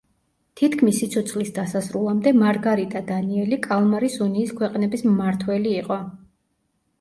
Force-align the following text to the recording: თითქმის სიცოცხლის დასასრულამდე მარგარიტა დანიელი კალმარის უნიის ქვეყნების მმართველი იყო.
თითქმის 0.59 0.95
სიცოცხლის 1.01 1.51
დასასრულამდე 1.57 2.33
მარგარიტა 2.43 3.03
დანიელი 3.11 3.61
კალმარის 3.67 4.17
უნიის 4.29 4.55
ქვეყნების 4.63 5.05
მმართველი 5.11 5.77
იყო. 5.85 6.01